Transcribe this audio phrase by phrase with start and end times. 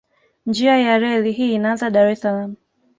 [0.45, 2.55] Njia ya reli hii inaanza Dar es Salaam